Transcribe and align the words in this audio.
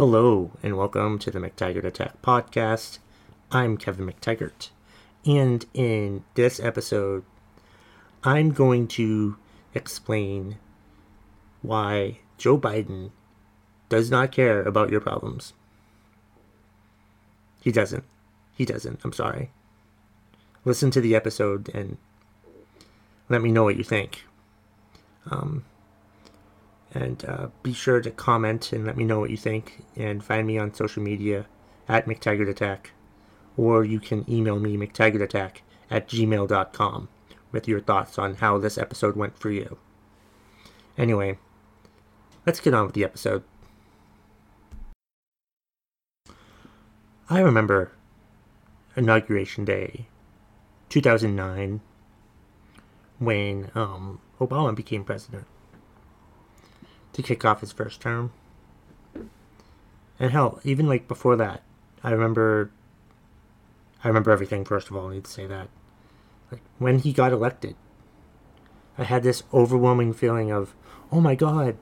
Hello, 0.00 0.50
and 0.62 0.78
welcome 0.78 1.18
to 1.18 1.30
the 1.30 1.38
McTaggart 1.38 1.84
Attack 1.84 2.22
podcast. 2.22 3.00
I'm 3.52 3.76
Kevin 3.76 4.06
McTaggart, 4.06 4.70
and 5.26 5.66
in 5.74 6.24
this 6.32 6.58
episode, 6.58 7.22
I'm 8.24 8.52
going 8.52 8.88
to 8.96 9.36
explain 9.74 10.56
why 11.60 12.20
Joe 12.38 12.56
Biden 12.56 13.10
does 13.90 14.10
not 14.10 14.32
care 14.32 14.62
about 14.62 14.88
your 14.88 15.02
problems. 15.02 15.52
He 17.60 17.70
doesn't. 17.70 18.04
He 18.56 18.64
doesn't. 18.64 19.00
I'm 19.04 19.12
sorry. 19.12 19.50
Listen 20.64 20.90
to 20.92 21.02
the 21.02 21.14
episode 21.14 21.68
and 21.74 21.98
let 23.28 23.42
me 23.42 23.52
know 23.52 23.64
what 23.64 23.76
you 23.76 23.84
think. 23.84 24.24
Um, 25.30 25.66
and 26.92 27.24
uh, 27.24 27.48
be 27.62 27.72
sure 27.72 28.00
to 28.00 28.10
comment 28.10 28.72
and 28.72 28.84
let 28.84 28.96
me 28.96 29.04
know 29.04 29.20
what 29.20 29.30
you 29.30 29.36
think. 29.36 29.84
And 29.96 30.24
find 30.24 30.46
me 30.46 30.58
on 30.58 30.74
social 30.74 31.02
media 31.02 31.46
at 31.88 32.06
McTaggartAttack. 32.06 32.86
Or 33.56 33.84
you 33.84 34.00
can 34.00 34.24
email 34.28 34.58
me, 34.58 34.76
McTaggartAttack 34.76 35.58
at 35.90 36.08
gmail.com 36.08 37.08
with 37.52 37.68
your 37.68 37.80
thoughts 37.80 38.18
on 38.18 38.36
how 38.36 38.58
this 38.58 38.78
episode 38.78 39.16
went 39.16 39.38
for 39.38 39.50
you. 39.50 39.78
Anyway, 40.96 41.38
let's 42.46 42.60
get 42.60 42.74
on 42.74 42.86
with 42.86 42.94
the 42.94 43.04
episode. 43.04 43.42
I 47.28 47.40
remember 47.40 47.92
Inauguration 48.96 49.64
Day 49.64 50.06
2009 50.88 51.80
when 53.18 53.70
um, 53.74 54.20
Obama 54.40 54.74
became 54.74 55.04
president 55.04 55.46
to 57.12 57.22
kick 57.22 57.44
off 57.44 57.60
his 57.60 57.72
first 57.72 58.00
term. 58.00 58.32
And 60.18 60.32
hell, 60.32 60.60
even 60.64 60.86
like 60.86 61.08
before 61.08 61.36
that, 61.36 61.62
I 62.04 62.10
remember. 62.10 62.70
I 64.04 64.08
remember 64.08 64.30
everything. 64.30 64.64
First 64.64 64.88
of 64.88 64.96
all, 64.96 65.08
I 65.10 65.14
need 65.14 65.24
to 65.24 65.30
say 65.30 65.46
that. 65.46 65.68
Like 66.50 66.62
when 66.78 66.98
he 66.98 67.12
got 67.12 67.32
elected, 67.32 67.76
I 68.98 69.04
had 69.04 69.22
this 69.22 69.42
overwhelming 69.52 70.12
feeling 70.12 70.50
of, 70.50 70.74
oh 71.10 71.20
my 71.20 71.34
god, 71.34 71.76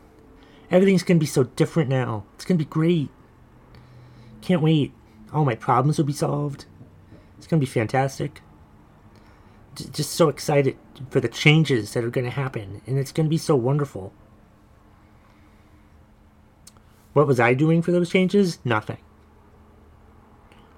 everything's 0.71 1.03
gonna 1.03 1.21
be 1.21 1.27
so 1.27 1.45
different 1.45 1.89
now. 1.89 2.25
It's 2.35 2.45
gonna 2.45 2.59
be 2.59 2.65
great. 2.65 3.11
Can't 4.41 4.63
wait. 4.63 4.93
All 5.33 5.45
my 5.45 5.55
problems 5.55 5.99
will 5.99 6.05
be 6.05 6.13
solved. 6.13 6.65
It's 7.37 7.47
gonna 7.47 7.61
be 7.61 7.67
fantastic. 7.67 8.41
Just 9.75 10.11
so 10.11 10.29
excited 10.29 10.77
for 11.11 11.21
the 11.21 11.29
changes 11.29 11.93
that 11.93 12.05
are 12.05 12.11
gonna 12.11 12.31
happen, 12.31 12.83
and 12.87 12.99
it's 12.99 13.13
gonna 13.13 13.29
be 13.29 13.39
so 13.39 13.57
wonderful. 13.57 14.13
What 17.19 17.27
was 17.27 17.41
I 17.41 17.53
doing 17.53 17.83
for 17.83 17.91
those 17.91 18.11
changes? 18.11 18.61
Nothing. 18.65 18.99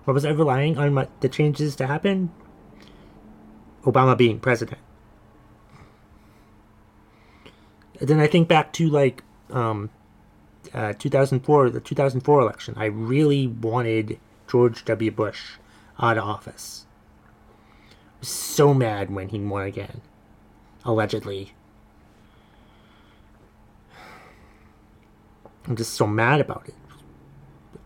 What 0.04 0.14
was 0.14 0.24
I 0.24 0.30
relying 0.30 0.78
on 0.78 0.94
my, 0.94 1.06
the 1.20 1.28
changes 1.28 1.76
to 1.76 1.86
happen? 1.86 2.32
Obama 3.84 4.16
being 4.16 4.40
president. 4.40 4.78
And 7.98 8.08
then 8.08 8.20
I 8.20 8.26
think 8.26 8.48
back 8.48 8.72
to 8.72 8.88
like 8.88 9.22
um, 9.50 9.90
uh, 10.72 10.94
2004, 10.98 11.68
the 11.68 11.78
2004 11.78 12.40
election. 12.40 12.72
I 12.78 12.86
really 12.86 13.46
wanted 13.46 14.18
George 14.48 14.82
W. 14.86 15.10
Bush 15.10 15.58
out 15.98 16.16
of 16.16 16.24
office. 16.24 16.86
I 17.90 18.20
was 18.20 18.30
so 18.30 18.72
mad 18.72 19.10
when 19.10 19.28
he 19.28 19.40
won 19.40 19.66
again, 19.66 20.00
allegedly. 20.86 21.52
I'm 25.66 25.76
just 25.76 25.94
so 25.94 26.06
mad 26.06 26.40
about 26.40 26.68
it. 26.68 26.74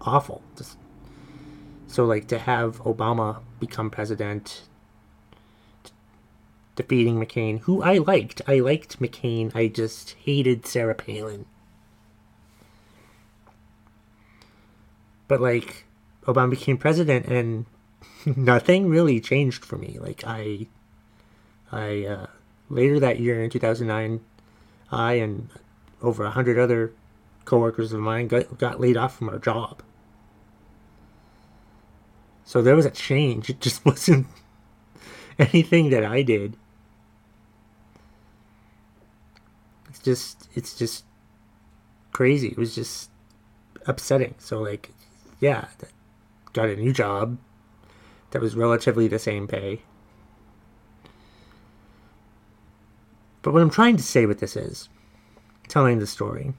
Awful. 0.01 0.43
Just 0.57 0.77
so 1.87 2.05
like 2.05 2.29
to 2.29 2.39
have 2.39 2.83
Obama 2.83 3.41
become 3.61 3.91
president, 3.91 4.63
defeating 6.77 7.17
McCain, 7.21 7.61
who 7.61 7.83
I 7.83 7.99
liked. 7.99 8.43
I 8.47 8.61
liked 8.61 9.01
McCain. 9.01 9.55
I 9.55 9.69
just 9.69 10.17
hated 10.25 10.67
Sarah 10.67 10.95
Palin. 10.95 11.47
But 15.27 15.41
like 15.41 15.85
Obama 16.25 16.51
became 16.51 16.77
president 16.77 17.27
and 17.27 17.67
nothing 18.37 18.89
really 18.89 19.21
changed 19.21 19.65
for 19.65 19.77
me. 19.77 19.99
Like 20.01 20.23
I 20.27 20.67
I 21.73 22.05
uh, 22.05 22.27
later 22.69 23.01
that 23.01 23.21
year 23.21 23.43
in 23.43 23.51
2009 23.51 24.21
I 24.91 25.15
and 25.15 25.49
over 26.03 26.25
a 26.25 26.31
hundred 26.31 26.59
other 26.59 26.93
coworkers 27.45 27.93
of 27.93 28.01
mine 28.01 28.29
got, 28.29 28.59
got 28.59 28.81
laid 28.81 28.97
off 28.97 29.17
from 29.17 29.29
our 29.29 29.39
job. 29.39 29.83
So 32.45 32.63
there 32.63 32.77
was 32.77 32.87
a 32.87 32.91
change. 32.91 33.49
It 33.51 33.61
just 33.61 33.85
wasn't 33.87 34.27
anything 35.39 35.91
that 35.91 36.05
I 36.05 36.23
did. 36.23 36.57
It's 39.89 39.99
just 39.99 40.49
it's 40.55 40.75
just 40.75 41.05
crazy. 42.13 42.49
It 42.49 42.59
was 42.59 42.75
just 42.75 43.11
upsetting. 43.87 44.35
So 44.39 44.61
like 44.61 44.93
yeah, 45.41 45.69
got 46.53 46.69
a 46.69 46.77
new 46.77 46.93
job 46.93 47.39
that 48.31 48.43
was 48.43 48.57
relatively 48.57 49.09
the 49.09 49.19
same 49.19 49.47
pay. 49.47 49.83
But 53.43 53.53
what 53.53 53.63
I'm 53.63 53.71
trying 53.71 53.97
to 53.99 54.03
say 54.03 54.25
with 54.25 54.41
this 54.41 54.57
is 54.57 54.89
telling 55.69 55.99
the 55.99 56.07
story 56.07 56.55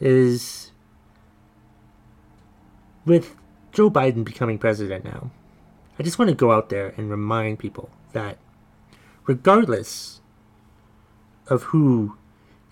is 0.00 0.72
with 3.04 3.36
Joe 3.72 3.90
Biden 3.90 4.24
becoming 4.24 4.58
president 4.58 5.04
now, 5.04 5.30
I 5.98 6.02
just 6.02 6.18
want 6.18 6.28
to 6.28 6.34
go 6.34 6.52
out 6.52 6.68
there 6.68 6.94
and 6.96 7.10
remind 7.10 7.58
people 7.58 7.90
that 8.12 8.38
regardless 9.26 10.20
of 11.48 11.64
who 11.64 12.16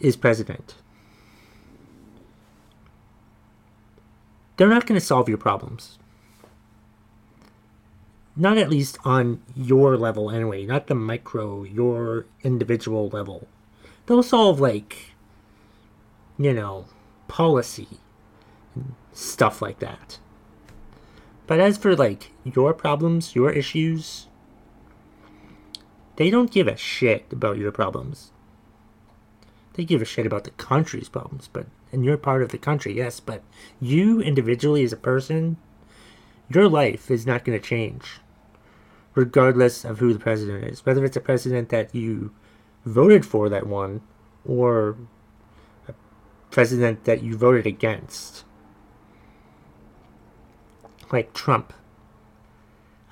is 0.00 0.16
president, 0.16 0.76
they're 4.56 4.68
not 4.68 4.86
going 4.86 4.98
to 4.98 5.04
solve 5.04 5.28
your 5.28 5.38
problems. 5.38 5.98
Not 8.34 8.56
at 8.56 8.70
least 8.70 8.96
on 9.04 9.42
your 9.54 9.96
level, 9.98 10.30
anyway. 10.30 10.64
Not 10.64 10.86
the 10.86 10.94
micro, 10.94 11.64
your 11.64 12.26
individual 12.42 13.08
level. 13.08 13.46
They'll 14.06 14.22
solve, 14.22 14.58
like, 14.58 15.12
you 16.38 16.54
know, 16.54 16.86
policy 17.32 17.88
and 18.74 18.94
stuff 19.14 19.62
like 19.62 19.78
that. 19.78 20.18
But 21.46 21.60
as 21.60 21.78
for 21.78 21.96
like 21.96 22.30
your 22.44 22.74
problems, 22.74 23.34
your 23.34 23.50
issues, 23.50 24.26
they 26.16 26.28
don't 26.28 26.50
give 26.50 26.68
a 26.68 26.76
shit 26.76 27.24
about 27.32 27.56
your 27.56 27.72
problems. 27.72 28.32
They 29.72 29.84
give 29.84 30.02
a 30.02 30.04
shit 30.04 30.26
about 30.26 30.44
the 30.44 30.50
country's 30.50 31.08
problems, 31.08 31.48
but 31.50 31.66
and 31.90 32.04
you're 32.04 32.18
part 32.18 32.42
of 32.42 32.50
the 32.50 32.58
country, 32.58 32.94
yes, 32.94 33.18
but 33.18 33.42
you 33.80 34.20
individually 34.20 34.84
as 34.84 34.92
a 34.92 34.96
person, 34.98 35.56
your 36.50 36.68
life 36.68 37.10
is 37.10 37.26
not 37.26 37.46
going 37.46 37.58
to 37.58 37.66
change 37.66 38.20
regardless 39.14 39.86
of 39.86 40.00
who 40.00 40.12
the 40.12 40.18
president 40.18 40.64
is. 40.64 40.84
Whether 40.84 41.02
it's 41.02 41.16
a 41.16 41.20
president 41.20 41.70
that 41.70 41.94
you 41.94 42.32
voted 42.84 43.24
for 43.24 43.48
that 43.48 43.66
won 43.66 44.02
or 44.46 44.96
president 46.52 47.04
that 47.04 47.22
you 47.22 47.36
voted 47.36 47.66
against. 47.66 48.44
Like 51.10 51.34
Trump. 51.34 51.72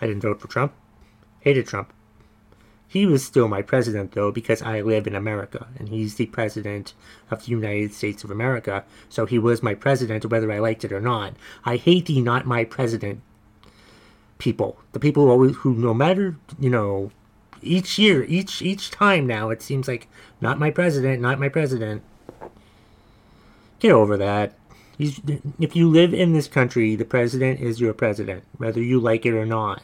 I 0.01 0.07
didn't 0.07 0.23
vote 0.23 0.41
for 0.41 0.49
Trump. 0.49 0.73
Hated 1.41 1.67
Trump. 1.67 1.93
He 2.87 3.07
was 3.07 3.25
still 3.25 3.47
my 3.47 3.63
president, 3.63 4.13
though, 4.13 4.33
because 4.33 4.63
I 4.63 4.81
live 4.81 5.07
in 5.07 5.15
America, 5.15 5.69
and 5.79 5.89
he's 5.89 6.17
the 6.17 6.27
president 6.27 6.93
of 7.31 7.45
the 7.45 7.51
United 7.53 7.95
States 7.95 8.25
of 8.25 8.33
America, 8.33 8.85
so 9.09 9.27
he 9.27 9.39
was 9.39 9.63
my 9.63 9.75
president 9.75 10.27
whether 10.27 10.51
I 10.51 10.59
liked 10.59 10.85
it 10.85 10.93
or 10.93 11.01
not. 11.01 11.35
I 11.65 11.77
hate 11.77 12.07
the 12.07 12.21
not 12.21 12.47
my 12.47 12.65
president 12.65 13.23
people. 14.39 14.77
The 14.91 14.99
people 14.99 15.27
who, 15.27 15.31
always, 15.31 15.57
who 15.57 15.75
no 15.75 15.95
matter, 15.95 16.37
you 16.59 16.69
know, 16.69 17.13
each 17.63 17.97
year, 17.97 18.25
each 18.25 18.61
each 18.61 18.91
time 18.91 19.25
now, 19.25 19.51
it 19.51 19.63
seems 19.63 19.87
like, 19.87 20.09
not 20.41 20.59
my 20.59 20.73
president, 20.73 21.23
not 21.23 21.39
my 21.39 21.49
president. 21.49 22.03
Get 23.81 23.93
over 23.93 24.17
that. 24.19 24.55
He's, 24.99 25.21
if 25.59 25.75
you 25.75 25.89
live 25.89 26.13
in 26.13 26.35
this 26.35 26.47
country, 26.47 26.95
the 26.95 27.07
president 27.07 27.61
is 27.61 27.81
your 27.81 27.95
president, 27.95 28.45
whether 28.59 28.83
you 28.83 29.01
like 29.01 29.25
it 29.25 29.33
or 29.33 29.47
not. 29.47 29.83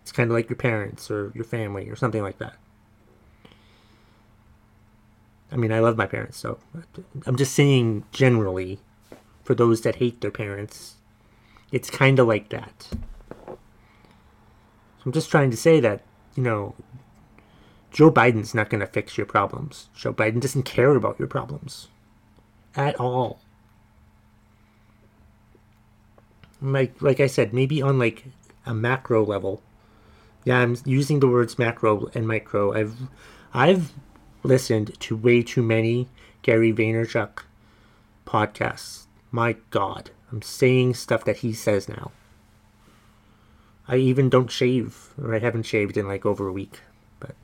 It's 0.00 0.12
kind 0.12 0.30
of 0.30 0.34
like 0.34 0.48
your 0.48 0.56
parents 0.56 1.10
or 1.10 1.32
your 1.34 1.44
family 1.44 1.90
or 1.90 1.96
something 1.96 2.22
like 2.22 2.38
that. 2.38 2.54
I 5.50 5.56
mean, 5.56 5.72
I 5.72 5.80
love 5.80 5.96
my 5.96 6.06
parents, 6.06 6.38
so 6.38 6.58
I'm 7.26 7.36
just 7.36 7.54
saying 7.54 8.04
generally, 8.12 8.78
for 9.42 9.54
those 9.54 9.80
that 9.80 9.96
hate 9.96 10.20
their 10.20 10.30
parents, 10.30 10.96
it's 11.72 11.90
kind 11.90 12.18
of 12.18 12.28
like 12.28 12.50
that. 12.50 12.88
So 13.46 13.58
I'm 15.04 15.12
just 15.12 15.30
trying 15.30 15.50
to 15.50 15.56
say 15.56 15.80
that, 15.80 16.02
you 16.36 16.42
know, 16.42 16.76
Joe 17.90 18.10
Biden's 18.10 18.54
not 18.54 18.70
going 18.70 18.80
to 18.80 18.86
fix 18.86 19.16
your 19.16 19.26
problems. 19.26 19.88
Joe 19.96 20.12
Biden 20.12 20.40
doesn't 20.40 20.64
care 20.64 20.94
about 20.94 21.18
your 21.18 21.28
problems 21.28 21.88
at 22.76 22.98
all. 23.00 23.40
like 26.60 27.00
like 27.00 27.20
I 27.20 27.26
said, 27.26 27.52
maybe 27.52 27.82
on 27.82 27.98
like 27.98 28.24
a 28.66 28.74
macro 28.74 29.24
level. 29.24 29.62
Yeah, 30.44 30.58
I'm 30.58 30.76
using 30.84 31.20
the 31.20 31.28
words 31.28 31.58
macro 31.58 32.08
and 32.14 32.26
micro. 32.26 32.72
I've 32.72 32.96
I've 33.52 33.92
listened 34.42 34.98
to 35.00 35.16
way 35.16 35.42
too 35.42 35.62
many 35.62 36.08
Gary 36.42 36.72
Vaynerchuk 36.72 37.42
podcasts. 38.26 39.06
My 39.30 39.56
God, 39.70 40.10
I'm 40.32 40.42
saying 40.42 40.94
stuff 40.94 41.24
that 41.24 41.38
he 41.38 41.52
says 41.52 41.88
now. 41.88 42.12
I 43.86 43.96
even 43.96 44.28
don't 44.28 44.50
shave, 44.50 45.14
or 45.20 45.34
I 45.34 45.38
haven't 45.38 45.64
shaved 45.64 45.96
in 45.96 46.06
like 46.06 46.26
over 46.26 46.46
a 46.46 46.52
week. 46.52 46.80
But 47.20 47.34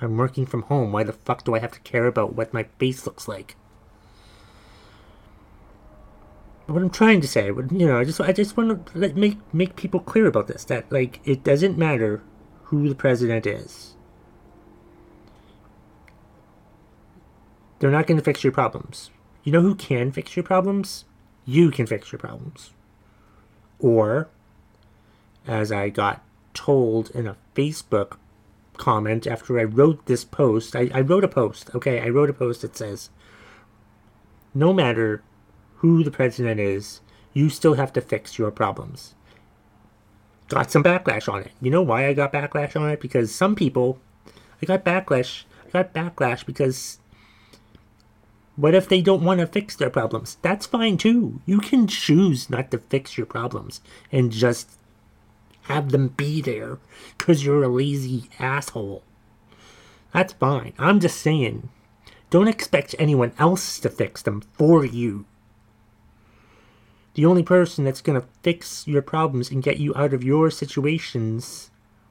I'm 0.00 0.16
working 0.16 0.46
from 0.46 0.62
home. 0.62 0.92
Why 0.92 1.04
the 1.04 1.12
fuck 1.12 1.44
do 1.44 1.54
I 1.54 1.58
have 1.58 1.72
to 1.72 1.80
care 1.80 2.06
about 2.06 2.34
what 2.34 2.54
my 2.54 2.64
face 2.78 3.04
looks 3.06 3.26
like? 3.28 3.56
What 6.66 6.82
I'm 6.82 6.90
trying 6.90 7.20
to 7.20 7.28
say, 7.28 7.46
you 7.46 7.86
know, 7.86 7.98
I 7.98 8.04
just 8.04 8.20
I 8.20 8.32
just 8.32 8.56
want 8.56 8.86
to 8.86 8.98
let, 8.98 9.16
make 9.16 9.38
make 9.54 9.76
people 9.76 10.00
clear 10.00 10.26
about 10.26 10.48
this 10.48 10.64
that 10.64 10.90
like 10.90 11.20
it 11.24 11.44
doesn't 11.44 11.78
matter 11.78 12.22
who 12.64 12.88
the 12.88 12.94
president 12.94 13.46
is. 13.46 13.94
They're 17.78 17.90
not 17.90 18.06
going 18.06 18.18
to 18.18 18.24
fix 18.24 18.42
your 18.42 18.52
problems. 18.52 19.10
You 19.44 19.52
know 19.52 19.60
who 19.60 19.74
can 19.74 20.10
fix 20.10 20.34
your 20.34 20.42
problems? 20.42 21.04
You 21.44 21.70
can 21.70 21.86
fix 21.86 22.10
your 22.10 22.18
problems. 22.18 22.70
Or 23.78 24.28
as 25.46 25.70
I 25.70 25.90
got 25.90 26.24
told 26.54 27.10
in 27.10 27.26
a 27.26 27.36
Facebook 27.54 28.16
comment 28.76 29.26
after 29.26 29.60
I 29.60 29.64
wrote 29.64 30.06
this 30.06 30.24
post, 30.24 30.74
I, 30.74 30.90
I 30.92 31.00
wrote 31.00 31.22
a 31.22 31.28
post, 31.28 31.70
okay, 31.74 32.00
I 32.00 32.08
wrote 32.08 32.30
a 32.30 32.34
post 32.34 32.62
that 32.62 32.76
says 32.76 33.10
no 34.54 34.72
matter 34.72 35.22
who 35.76 36.02
the 36.02 36.10
president 36.10 36.60
is, 36.60 37.00
you 37.32 37.48
still 37.48 37.74
have 37.74 37.92
to 37.94 38.00
fix 38.00 38.38
your 38.38 38.50
problems. 38.50 39.14
Got 40.48 40.70
some 40.70 40.84
backlash 40.84 41.32
on 41.32 41.42
it. 41.42 41.52
You 41.60 41.70
know 41.70 41.82
why 41.82 42.06
I 42.06 42.12
got 42.12 42.32
backlash 42.32 42.80
on 42.80 42.90
it? 42.90 43.00
Because 43.00 43.34
some 43.34 43.54
people, 43.54 43.98
I 44.62 44.66
got 44.66 44.84
backlash. 44.84 45.44
I 45.66 45.70
got 45.70 45.92
backlash 45.92 46.46
because 46.46 46.98
what 48.54 48.74
if 48.74 48.88
they 48.88 49.02
don't 49.02 49.24
want 49.24 49.40
to 49.40 49.46
fix 49.46 49.76
their 49.76 49.90
problems? 49.90 50.38
That's 50.42 50.66
fine 50.66 50.96
too. 50.96 51.40
You 51.44 51.58
can 51.58 51.86
choose 51.86 52.48
not 52.48 52.70
to 52.70 52.78
fix 52.78 53.18
your 53.18 53.26
problems 53.26 53.80
and 54.10 54.32
just 54.32 54.78
have 55.62 55.90
them 55.90 56.08
be 56.08 56.40
there 56.40 56.78
because 57.18 57.44
you're 57.44 57.64
a 57.64 57.68
lazy 57.68 58.30
asshole. 58.38 59.02
That's 60.12 60.32
fine. 60.32 60.72
I'm 60.78 61.00
just 61.00 61.20
saying, 61.20 61.68
don't 62.30 62.48
expect 62.48 62.94
anyone 62.98 63.32
else 63.38 63.78
to 63.80 63.90
fix 63.90 64.22
them 64.22 64.42
for 64.54 64.84
you. 64.84 65.26
The 67.16 67.24
only 67.24 67.42
person 67.42 67.84
that's 67.84 68.02
going 68.02 68.20
to 68.20 68.26
fix 68.42 68.86
your 68.86 69.00
problems 69.00 69.50
and 69.50 69.62
get 69.62 69.78
you 69.78 69.94
out 69.96 70.12
of 70.12 70.22
your 70.22 70.50
situations 70.50 71.70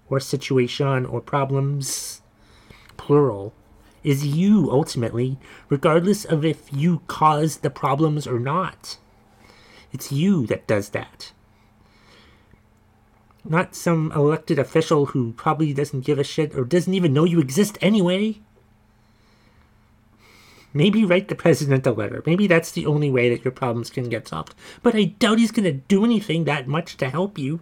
or 0.10 0.20
situation 0.20 1.06
or 1.06 1.22
problems, 1.22 2.24
plural, 2.98 3.54
is 4.04 4.26
you 4.26 4.72
ultimately, 4.72 5.38
regardless 5.70 6.26
of 6.26 6.44
if 6.44 6.74
you 6.74 7.04
caused 7.06 7.62
the 7.62 7.70
problems 7.70 8.26
or 8.26 8.40
not. 8.40 8.98
It's 9.94 10.12
you 10.12 10.48
that 10.48 10.66
does 10.66 10.90
that. 10.90 11.34
Not 13.44 13.76
some 13.76 14.12
elected 14.12 14.58
official 14.58 15.08
who 15.08 15.34
probably 15.34 15.72
doesn't 15.72 16.04
give 16.04 16.18
a 16.18 16.24
shit 16.24 16.56
or 16.56 16.64
doesn't 16.64 16.96
even 16.96 17.14
know 17.14 17.26
you 17.26 17.40
exist 17.40 17.78
anyway. 17.80 18.40
Maybe 20.76 21.06
write 21.06 21.30
the 21.30 21.36
president 21.36 21.88
a 21.88 21.94
letter. 21.94 22.22
Maybe 22.26 22.48
that's 22.48 22.70
the 22.70 22.86
only 22.86 23.10
way 23.10 23.30
that 23.30 23.46
your 23.46 23.54
problems 23.54 23.90
can 23.90 24.10
get 24.10 24.28
solved. 24.28 24.54
But 24.84 24.94
I 24.94 25.06
doubt 25.06 25.40
he's 25.40 25.52
going 25.52 25.64
to 25.64 25.72
do 25.72 26.04
anything 26.04 26.44
that 26.44 26.68
much 26.68 26.98
to 26.98 27.10
help 27.10 27.38
you. 27.38 27.62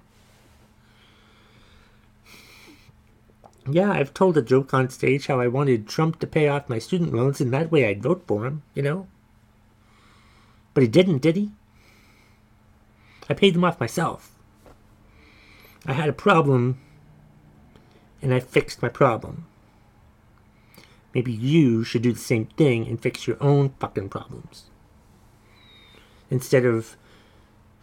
Yeah, 3.70 3.92
I've 3.92 4.16
told 4.16 4.36
a 4.36 4.42
joke 4.42 4.74
on 4.74 4.90
stage 4.90 5.28
how 5.28 5.40
I 5.40 5.48
wanted 5.48 5.88
Trump 5.88 6.20
to 6.20 6.28
pay 6.28 6.48
off 6.48 6.68
my 6.68 6.80
student 6.80 7.14
loans 7.14 7.40
and 7.40 7.54
that 7.54 7.72
way 7.72 7.88
I'd 7.88 8.02
vote 8.02 8.24
for 8.26 8.48
him, 8.48 8.64
you 8.74 8.82
know? 8.82 9.06
But 10.74 10.82
he 10.82 10.90
didn't, 10.90 11.22
did 11.22 11.36
he? 11.36 11.52
I 13.30 13.36
paid 13.36 13.54
them 13.54 13.64
off 13.64 13.80
myself. 13.80 14.32
I 15.86 15.94
had 15.94 16.10
a 16.10 16.14
problem 16.14 16.80
and 18.24 18.34
I 18.34 18.40
fixed 18.40 18.82
my 18.82 18.90
problem. 18.90 19.46
Maybe 21.14 21.32
you 21.32 21.84
should 21.84 22.02
do 22.02 22.14
the 22.14 22.20
same 22.20 22.46
thing 22.46 22.88
and 22.88 23.02
fix 23.02 23.28
your 23.28 23.38
own 23.42 23.70
fucking 23.80 24.10
problems. 24.10 24.66
Instead 26.30 26.66
of 26.66 26.98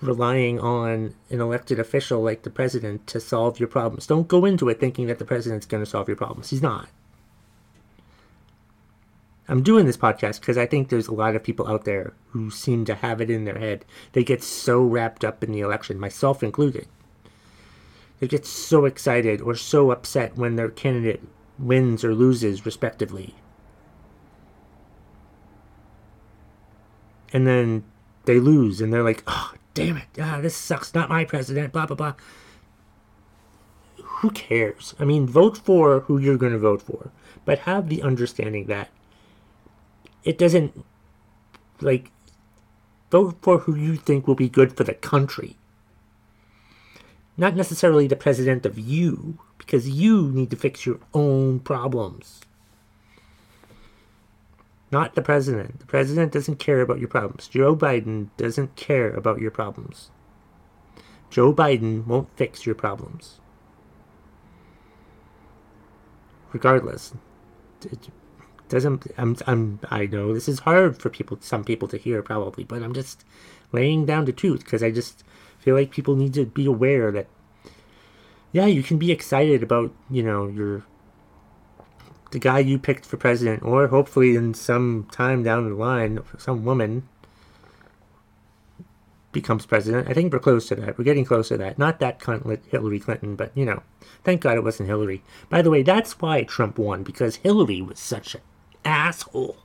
relying 0.01 0.59
on 0.59 1.15
an 1.29 1.41
elected 1.41 1.79
official 1.79 2.23
like 2.23 2.43
the 2.43 2.51
president 2.51 3.07
to 3.07 3.21
solve 3.21 3.61
your 3.61 3.69
problems. 3.69 4.07
Don't 4.07 4.29
go 4.29 4.45
into 4.45 4.69
it 4.69 4.81
thinking 4.81 5.07
that 5.07 5.19
the 5.19 5.25
president's 5.25 5.67
going 5.67 5.85
to 5.85 5.91
solve 5.91 6.09
your 6.09 6.17
problems. 6.17 6.51
He's 6.51 6.63
not. 6.63 6.89
I'm 9.47 9.63
doing 9.63 9.85
this 9.85 9.97
podcast 9.97 10.41
because 10.41 10.57
I 10.57 10.65
think 10.65 10.89
there's 10.89 11.09
a 11.09 11.15
lot 11.15 11.35
of 11.35 11.43
people 11.43 11.67
out 11.67 11.85
there 11.85 12.15
who 12.29 12.51
seem 12.51 12.85
to 12.85 12.95
have 12.95 13.21
it 13.21 13.31
in 13.31 13.45
their 13.45 13.59
head. 13.59 13.85
They 14.13 14.23
get 14.23 14.43
so 14.43 14.81
wrapped 14.81 15.25
up 15.25 15.43
in 15.43 15.53
the 15.53 15.61
election, 15.61 15.99
myself 15.99 16.43
included. 16.43 16.87
They 18.21 18.29
get 18.29 18.47
so 18.47 18.85
excited 18.85 19.41
or 19.41 19.57
so 19.57 19.91
upset 19.91 20.37
when 20.37 20.57
their 20.57 20.69
candidate 20.69 21.23
wins 21.61 22.05
or 22.05 22.15
loses, 22.15 22.65
respectively. 22.65 23.35
And 27.33 27.47
then 27.47 27.85
they 28.25 28.41
lose, 28.41 28.81
and 28.81 28.93
they're 28.93 29.05
like, 29.05 29.23
oh, 29.27 29.53
damn 29.75 29.97
it, 29.99 30.07
ah, 30.21 30.41
this 30.41 30.57
sucks, 30.57 30.95
not 30.95 31.09
my 31.09 31.25
president, 31.25 31.73
blah, 31.73 31.87
blah, 31.87 31.97
blah. 31.97 32.15
Who 34.03 34.31
cares? 34.31 34.95
I 34.99 35.05
mean, 35.05 35.27
vote 35.27 35.57
for 35.57 36.01
who 36.01 36.19
you're 36.19 36.37
going 36.37 36.53
to 36.53 36.59
vote 36.59 36.83
for, 36.83 37.11
but 37.45 37.61
have 37.61 37.89
the 37.89 38.03
understanding 38.03 38.67
that 38.67 38.91
it 40.25 40.37
doesn't, 40.37 40.85
like, 41.81 42.11
vote 43.11 43.39
for 43.43 43.59
who 43.59 43.75
you 43.75 43.97
think 43.97 44.27
will 44.27 44.35
be 44.35 44.49
good 44.49 44.77
for 44.77 44.85
the 44.85 44.95
country. 44.95 45.57
Not 47.41 47.57
necessarily 47.57 48.07
the 48.07 48.17
president 48.17 48.67
of 48.67 48.79
you, 48.79 49.39
because 49.57 49.89
you 49.89 50.31
need 50.31 50.51
to 50.51 50.57
fix 50.57 50.85
your 50.85 50.99
own 51.15 51.61
problems. 51.61 52.43
Not 54.93 55.15
the 55.15 55.23
president. 55.23 55.79
The 55.79 55.87
president 55.87 56.33
doesn't 56.33 56.59
care 56.59 56.83
about 56.83 56.99
your 56.99 57.09
problems. 57.09 57.49
Joe 57.49 57.75
Biden 57.75 58.29
doesn't 58.37 58.77
care 58.77 59.09
about 59.09 59.41
your 59.41 59.51
problems. 59.51 60.11
Joe 61.31 61.51
Biden 61.55 62.07
won't 62.07 62.29
fix 62.37 62.67
your 62.67 62.75
problems. 62.75 63.41
Regardless, 66.53 67.15
it 67.91 68.11
doesn't. 68.69 69.07
I'm. 69.17 69.39
I'm. 69.47 69.81
I 69.91 70.05
know 70.05 70.35
this 70.35 70.47
is 70.47 70.59
hard 70.59 71.01
for 71.01 71.09
people. 71.09 71.39
Some 71.41 71.65
people 71.65 71.89
to 71.89 71.97
hear 71.97 72.21
probably, 72.21 72.65
but 72.65 72.83
I'm 72.83 72.93
just 72.93 73.25
laying 73.73 74.05
down 74.05 74.27
the 74.27 74.33
truth 74.35 74.63
because 74.63 74.83
I 74.83 74.91
just 74.91 75.25
feel 75.61 75.75
like 75.75 75.91
people 75.91 76.17
need 76.17 76.35
to 76.35 76.47
be 76.47 76.67
aware 76.67 77.13
that 77.13 77.29
yeah, 78.53 78.67
you 78.67 78.83
can 78.83 78.99
be 78.99 79.13
excited 79.13 79.63
about, 79.63 79.93
you 80.11 80.23
know, 80.23 80.49
your 80.49 80.85
the 82.31 82.39
guy 82.39 82.61
you 82.61 82.79
picked 82.79 83.05
for 83.05 83.17
president, 83.17 83.63
or 83.63 83.89
hopefully 83.89 84.37
in 84.37 84.55
some 84.55 85.09
time 85.11 85.43
down 85.43 85.69
the 85.69 85.75
line, 85.75 86.21
some 86.39 86.65
woman 86.65 87.09
becomes 89.33 89.67
president. 89.67 90.09
I 90.09 90.13
think 90.13 90.33
we're 90.33 90.39
close 90.39 90.69
to 90.69 90.75
that. 90.77 90.99
We're 90.99 91.05
getting 91.05 91.25
close 91.25 91.49
to 91.49 91.59
that. 91.59 91.79
Not 91.79 92.01
that 92.01 92.19
cunt 92.19 92.67
Hillary 92.67 93.01
Clinton, 93.01 93.37
but 93.37 93.51
you 93.57 93.65
know, 93.65 93.83
thank 94.25 94.41
God 94.41 94.57
it 94.57 94.65
wasn't 94.65 94.89
Hillary. 94.89 95.23
By 95.49 95.63
the 95.63 95.71
way, 95.71 95.83
that's 95.83 96.21
why 96.21 96.43
Trump 96.43 96.79
won 96.79 97.03
because 97.03 97.37
Hillary 97.37 97.83
was 97.83 97.99
such 97.99 98.35
an 98.35 98.41
asshole. 98.85 99.57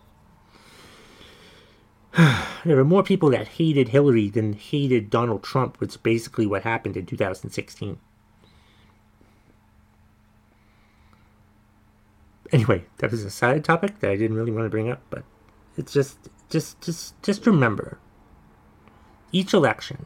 there 2.65 2.77
were 2.77 2.85
more 2.85 3.03
people 3.03 3.29
that 3.31 3.47
hated 3.47 3.89
Hillary 3.89 4.29
than 4.29 4.53
hated 4.53 5.09
Donald 5.09 5.43
Trump, 5.43 5.79
which 5.79 5.91
is 5.91 5.97
basically 5.97 6.45
what 6.45 6.63
happened 6.63 6.97
in 6.97 7.05
2016. 7.05 7.99
Anyway, 12.55 12.85
that 12.97 13.11
was 13.11 13.25
a 13.25 13.29
side 13.29 13.65
topic 13.65 13.99
that 13.99 14.09
I 14.09 14.15
didn't 14.15 14.37
really 14.37 14.51
want 14.51 14.65
to 14.65 14.69
bring 14.69 14.89
up, 14.89 15.01
but 15.09 15.23
it's 15.77 15.91
just 15.91 16.17
just 16.49 16.79
just 16.81 17.21
just 17.21 17.45
remember 17.45 17.99
each 19.31 19.53
election. 19.53 20.05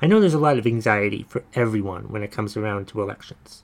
I 0.00 0.06
know 0.06 0.18
there's 0.18 0.34
a 0.34 0.38
lot 0.38 0.58
of 0.58 0.66
anxiety 0.66 1.24
for 1.28 1.44
everyone 1.54 2.10
when 2.10 2.22
it 2.22 2.32
comes 2.32 2.56
around 2.56 2.88
to 2.88 3.02
elections. 3.02 3.62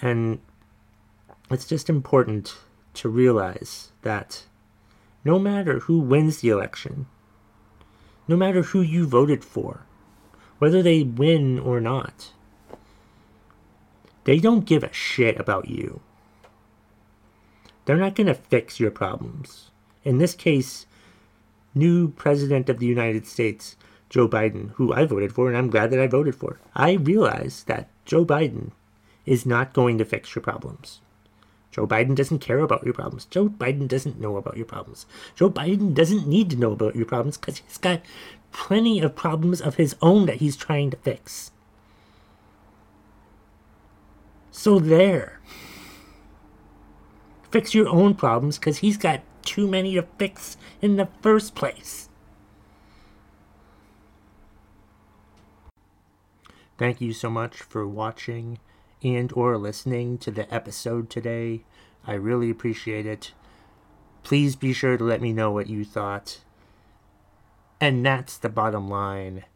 And 0.00 0.40
it's 1.50 1.66
just 1.66 1.90
important 1.90 2.56
to 2.94 3.08
realize 3.08 3.90
that 4.02 4.44
no 5.24 5.38
matter 5.38 5.80
who 5.80 5.98
wins 5.98 6.40
the 6.40 6.48
election, 6.48 7.06
no 8.28 8.36
matter 8.36 8.62
who 8.62 8.80
you 8.80 9.06
voted 9.06 9.44
for, 9.44 9.84
whether 10.58 10.82
they 10.82 11.02
win 11.02 11.58
or 11.58 11.80
not, 11.80 12.32
they 14.24 14.38
don't 14.38 14.66
give 14.66 14.82
a 14.82 14.92
shit 14.92 15.38
about 15.38 15.68
you. 15.68 16.00
They're 17.84 17.96
not 17.96 18.14
going 18.14 18.26
to 18.28 18.34
fix 18.34 18.80
your 18.80 18.90
problems. 18.90 19.70
In 20.04 20.18
this 20.18 20.34
case, 20.34 20.86
new 21.74 22.08
President 22.08 22.68
of 22.68 22.78
the 22.78 22.86
United 22.86 23.26
States, 23.26 23.76
Joe 24.08 24.28
Biden, 24.28 24.70
who 24.72 24.92
I 24.92 25.04
voted 25.04 25.32
for, 25.32 25.48
and 25.48 25.56
I'm 25.56 25.70
glad 25.70 25.90
that 25.90 26.00
I 26.00 26.06
voted 26.06 26.34
for. 26.34 26.58
I 26.74 26.92
realize 26.92 27.64
that 27.64 27.88
Joe 28.04 28.24
Biden 28.24 28.70
is 29.26 29.46
not 29.46 29.72
going 29.72 29.98
to 29.98 30.04
fix 30.04 30.34
your 30.34 30.42
problems. 30.42 31.00
Joe 31.70 31.86
Biden 31.86 32.14
doesn't 32.14 32.38
care 32.38 32.60
about 32.60 32.84
your 32.84 32.94
problems. 32.94 33.24
Joe 33.24 33.48
Biden 33.48 33.88
doesn't 33.88 34.20
know 34.20 34.36
about 34.36 34.56
your 34.56 34.66
problems. 34.66 35.06
Joe 35.34 35.50
Biden 35.50 35.92
doesn't 35.92 36.28
need 36.28 36.50
to 36.50 36.56
know 36.56 36.72
about 36.72 36.94
your 36.94 37.06
problems 37.06 37.36
because 37.36 37.58
he's 37.58 37.78
got 37.78 38.00
plenty 38.52 39.00
of 39.00 39.16
problems 39.16 39.60
of 39.60 39.74
his 39.74 39.96
own 40.00 40.26
that 40.26 40.36
he's 40.36 40.56
trying 40.56 40.90
to 40.90 40.96
fix. 40.98 41.50
So 44.56 44.78
there. 44.78 45.40
Fix 47.50 47.74
your 47.74 47.88
own 47.88 48.14
problems 48.14 48.56
because 48.56 48.78
he's 48.78 48.96
got 48.96 49.20
too 49.42 49.66
many 49.66 49.94
to 49.96 50.06
fix 50.16 50.56
in 50.80 50.94
the 50.94 51.08
first 51.22 51.56
place. 51.56 52.08
Thank 56.78 57.00
you 57.00 57.12
so 57.12 57.28
much 57.28 57.56
for 57.56 57.86
watching 57.86 58.60
and 59.02 59.32
or 59.32 59.58
listening 59.58 60.18
to 60.18 60.30
the 60.30 60.52
episode 60.54 61.10
today. 61.10 61.64
I 62.06 62.14
really 62.14 62.48
appreciate 62.48 63.06
it. 63.06 63.32
Please 64.22 64.54
be 64.54 64.72
sure 64.72 64.96
to 64.96 65.04
let 65.04 65.20
me 65.20 65.32
know 65.32 65.50
what 65.50 65.68
you 65.68 65.84
thought. 65.84 66.42
And 67.80 68.06
that's 68.06 68.38
the 68.38 68.48
bottom 68.48 68.88
line. 68.88 69.46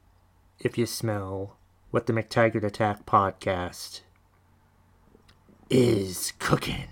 If 0.59 0.77
you 0.77 0.87
smell 0.87 1.57
what 1.93 2.07
the 2.07 2.13
McTaggart 2.13 2.65
Attack 2.65 3.07
podcast 3.07 4.01
is 5.71 6.33
cooking. 6.39 6.89